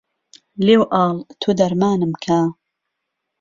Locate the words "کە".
2.23-2.39